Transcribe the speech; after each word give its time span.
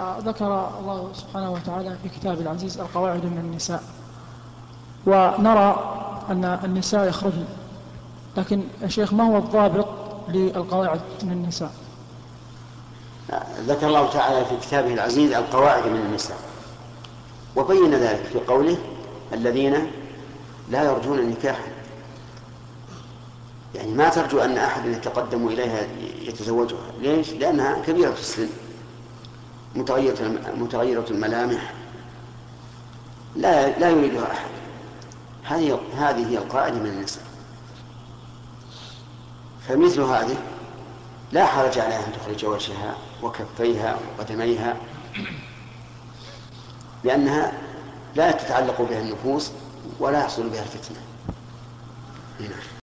ذكر 0.00 0.68
الله 0.80 1.10
سبحانه 1.14 1.50
وتعالى 1.52 1.96
في 2.02 2.08
كتابه 2.08 2.40
العزيز 2.40 2.80
القواعد 2.80 3.24
من 3.24 3.38
النساء. 3.38 3.82
ونرى 5.06 5.98
أن 6.30 6.44
النساء 6.64 7.08
يخرجن. 7.08 7.44
لكن 8.36 8.62
يا 8.82 8.88
شيخ 8.88 9.12
ما 9.12 9.24
هو 9.24 9.38
الضابط 9.38 9.86
للقواعد 10.28 11.00
من 11.22 11.32
النساء؟ 11.32 11.72
ذكر 13.58 13.86
الله 13.86 14.10
تعالى 14.10 14.44
في 14.44 14.56
كتابه 14.56 14.94
العزيز 14.94 15.32
القواعد 15.32 15.86
من 15.86 16.00
النساء. 16.00 16.38
وبين 17.56 17.94
ذلك 17.94 18.24
في 18.24 18.38
قوله 18.38 18.76
الذين 19.32 19.90
لا 20.70 20.82
يرجون 20.82 21.30
نكاحا 21.30 21.72
يعني 23.74 23.92
ما 23.92 24.08
ترجو 24.08 24.38
أن 24.40 24.58
أحد 24.58 24.86
يتقدم 24.86 25.48
إليها 25.48 25.86
يتزوجها. 26.22 26.92
ليش؟ 27.00 27.30
لأنها 27.30 27.82
كبيرة 27.86 28.10
في 28.10 28.20
السن. 28.20 28.48
متغيرة 29.74 30.40
متغيرة 30.56 31.06
الملامح. 31.10 31.72
لا 33.36 33.78
لا 33.78 33.90
يريدها 33.90 34.32
أحد. 34.32 34.50
هذه 35.44 35.80
هذه 35.96 36.28
هي 36.28 36.38
القاعدة 36.38 36.78
من 36.78 36.86
النساء 36.86 37.24
فمثل 39.68 40.00
هذه 40.00 40.36
لا 41.32 41.46
حرج 41.46 41.78
عليها 41.78 42.06
أن 42.06 42.12
تخرج 42.12 42.44
وجهها 42.44 42.96
وكفيها 43.22 43.98
وقدميها 44.18 44.76
لأنها 47.04 47.52
لا 48.14 48.30
تتعلق 48.30 48.82
بها 48.82 49.00
النفوس 49.00 49.50
ولا 50.00 50.18
يحصل 50.18 50.48
بها 50.48 50.62
الفتنة. 50.62 50.98
هنا. 52.40 52.56